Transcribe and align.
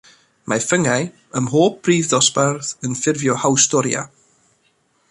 Mae 0.51 0.63
ffyngau 0.67 1.05
ym 1.41 1.45
mhob 1.49 1.77
prif 1.89 2.09
ddosbarth 2.13 2.73
yn 2.89 2.99
ffurfio 3.03 3.39
hawstoria. 3.45 4.05